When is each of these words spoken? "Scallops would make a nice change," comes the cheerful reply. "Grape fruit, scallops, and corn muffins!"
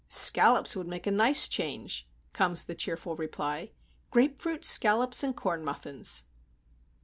"Scallops 0.09 0.75
would 0.75 0.87
make 0.87 1.05
a 1.05 1.11
nice 1.11 1.47
change," 1.47 2.07
comes 2.33 2.63
the 2.63 2.73
cheerful 2.73 3.15
reply. 3.15 3.69
"Grape 4.09 4.39
fruit, 4.39 4.65
scallops, 4.65 5.21
and 5.21 5.35
corn 5.37 5.63
muffins!" 5.63 6.23